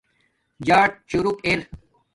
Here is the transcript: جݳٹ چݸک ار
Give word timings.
جݳٹ 0.65 0.91
چݸک 1.09 1.37
ار 1.47 1.59